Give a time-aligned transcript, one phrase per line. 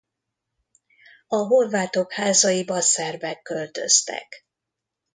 [1.27, 4.45] A horvátok házaiba szerbek költöztek.